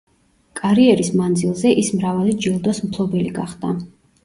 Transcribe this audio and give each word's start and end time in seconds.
კარიერის 0.59 1.11
მანძილზე 1.19 1.75
ის 1.83 1.93
მრავალი 1.99 2.35
ჯილდოს 2.47 2.83
მფლობელი 2.89 3.37
გახდა. 3.39 3.79